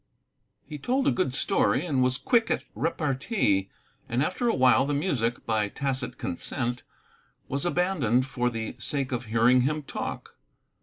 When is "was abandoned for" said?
7.47-8.49